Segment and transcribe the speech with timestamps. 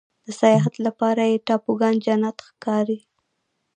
[0.25, 2.99] د سیاحت لپاره یې ټاپوګان جنت ښکاري.